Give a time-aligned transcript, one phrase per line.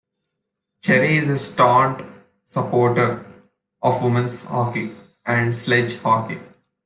[0.81, 2.01] Cherry is a staunch
[2.45, 3.23] supporter
[3.83, 4.95] of women's hockey,
[5.27, 6.39] and sledge hockey.